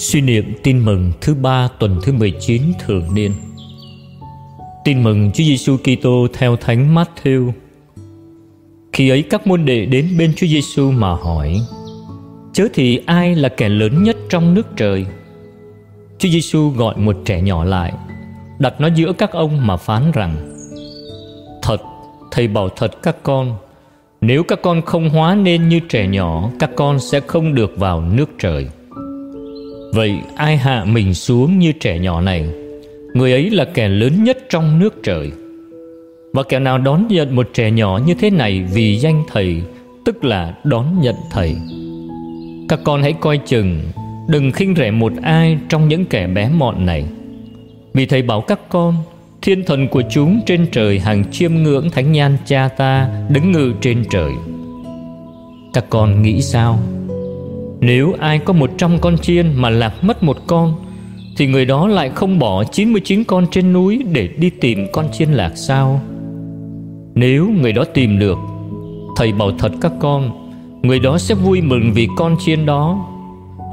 [0.00, 3.32] Suy niệm tin mừng thứ ba tuần thứ 19 thường niên
[4.84, 7.52] Tin mừng Chúa Giêsu Kitô theo Thánh Matthew.
[8.92, 11.60] Khi ấy các môn đệ đến bên Chúa Giêsu mà hỏi:
[12.52, 15.06] Chớ thì ai là kẻ lớn nhất trong nước trời?
[16.18, 17.92] Chúa Giêsu gọi một trẻ nhỏ lại,
[18.58, 20.56] đặt nó giữa các ông mà phán rằng:
[21.62, 21.80] Thật,
[22.30, 23.56] thầy bảo thật các con,
[24.20, 28.00] nếu các con không hóa nên như trẻ nhỏ, các con sẽ không được vào
[28.00, 28.68] nước trời.
[29.92, 32.46] Vậy ai hạ mình xuống như trẻ nhỏ này?
[33.14, 35.30] Người ấy là kẻ lớn nhất trong nước trời.
[36.32, 39.62] Và kẻ nào đón nhận một trẻ nhỏ như thế này Vì danh thầy,
[40.04, 41.56] Tức là đón nhận thầy?
[42.68, 43.80] Các con hãy coi chừng,
[44.28, 47.04] Đừng khinh rẻ một ai trong những kẻ bé mọn này.
[47.94, 48.94] Vì thầy bảo các con,
[49.42, 53.72] Thiên thần của chúng trên trời hàng chiêm ngưỡng thánh nhan cha ta Đứng ngự
[53.80, 54.32] trên trời.
[55.72, 56.78] Các con nghĩ sao?
[57.80, 60.74] Nếu ai có một trăm con chiên mà lạc mất một con,
[61.36, 65.32] Thì người đó lại không bỏ 99 con trên núi để đi tìm con chiên
[65.32, 66.00] lạc sao?
[67.14, 68.38] Nếu người đó tìm được,
[69.16, 70.30] Thầy bảo thật các con,
[70.82, 73.06] Người đó sẽ vui mừng vì con chiên đó.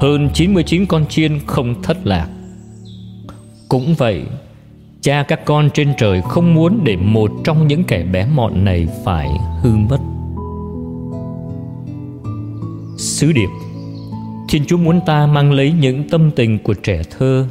[0.00, 2.28] Hơn 99 con chiên không thất lạc.
[3.68, 4.22] Cũng vậy,
[5.00, 8.86] Cha các con trên trời không muốn để một trong những kẻ bé mọn này
[9.04, 9.30] phải
[9.62, 9.98] hư mất.
[12.96, 13.67] Sứ điệp.
[14.48, 17.46] Thiên Chúa muốn ta mang lấy những tâm tình của trẻ thơ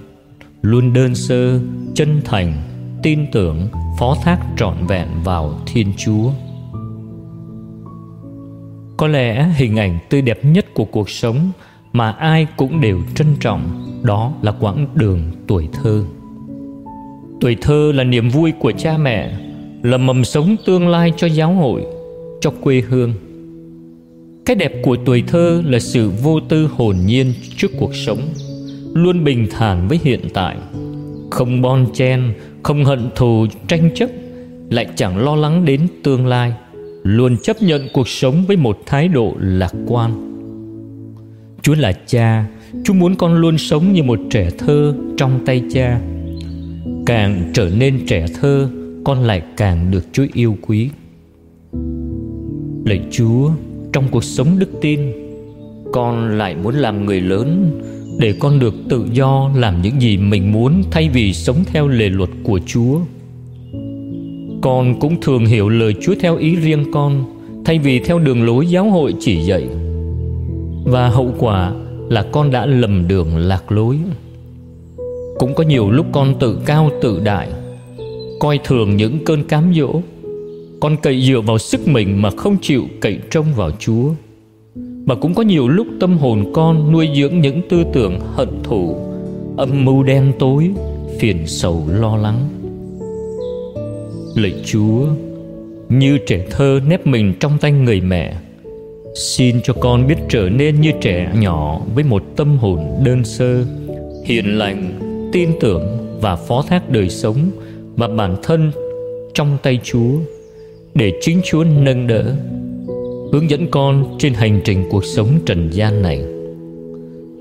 [0.62, 1.60] Luôn đơn sơ,
[1.96, 2.54] chân thành,
[3.04, 3.68] tin tưởng,
[4.00, 6.32] phó thác trọn vẹn vào Thiên Chúa.
[8.98, 11.52] Có lẽ hình ảnh tươi đẹp nhất của cuộc sống
[11.94, 16.04] Mà ai cũng đều trân trọng Đó là quãng đường tuổi thơ.
[17.42, 19.38] Tuổi thơ là niềm vui của cha mẹ
[19.84, 21.86] Là mầm sống tương lai cho giáo hội
[22.42, 23.14] Cho quê hương
[24.48, 28.20] cái đẹp của tuổi thơ là sự vô tư hồn nhiên trước cuộc sống
[28.94, 30.58] Luôn bình thản với hiện tại.
[31.32, 34.10] Không bon chen, không hận thù tranh chấp
[34.70, 36.54] Lại chẳng lo lắng đến tương lai
[37.04, 40.12] Luôn chấp nhận cuộc sống với một thái độ lạc quan.
[41.62, 42.46] Chúa là cha
[42.84, 46.02] Chúa muốn con luôn sống như một trẻ thơ trong tay cha.
[47.06, 48.70] Càng trở nên trẻ thơ
[49.04, 50.90] Con lại càng được Chúa yêu quý.
[52.86, 53.52] Lạy Chúa
[53.94, 55.00] trong cuộc sống đức tin.
[55.92, 57.72] Con lại muốn làm người lớn,
[58.20, 62.10] để con được tự do làm những gì mình muốn thay vì sống theo lề
[62.10, 63.00] luật của chúa.
[64.62, 67.24] Con cũng thường hiểu lời chúa theo ý riêng con,
[67.66, 69.68] thay vì theo đường lối giáo hội chỉ dạy.
[70.86, 71.72] Và hậu quả
[72.10, 73.98] là con đã lầm đường lạc lối.
[75.40, 77.50] Cũng có nhiều lúc con tự cao tự đại,
[78.40, 80.02] coi thường những cơn cám dỗ
[80.80, 84.10] con cậy dựa vào sức mình mà không chịu cậy trông vào Chúa.
[85.06, 88.96] Mà cũng có nhiều lúc tâm hồn con nuôi dưỡng những tư tưởng hận thù
[89.58, 90.70] Âm mưu đen tối,
[91.20, 92.50] phiền sầu lo lắng.
[94.36, 95.06] Lạy Chúa
[95.90, 98.34] Như trẻ thơ nép mình trong tay người mẹ
[99.16, 103.64] Xin cho con biết trở nên như trẻ nhỏ Với một tâm hồn đơn sơ
[104.26, 105.00] Hiền lành,
[105.34, 107.50] tin tưởng và phó thác đời sống
[107.96, 108.72] Và bản thân
[109.34, 110.37] trong tay Chúa
[110.98, 112.36] để chính Chúa nâng đỡ
[113.32, 116.22] hướng dẫn con trên hành trình cuộc sống trần gian này.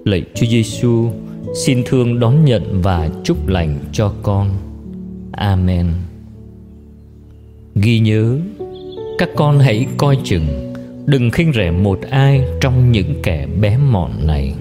[0.04, 1.10] Lạy Chúa Giêsu,
[1.64, 4.50] xin thương đón nhận và chúc lành cho con.
[5.32, 5.86] Amen.
[7.74, 8.38] Ghi nhớ,
[9.18, 10.74] các con hãy coi chừng,
[11.06, 14.54] đừng khinh rẻ một ai trong những kẻ bé mọn này.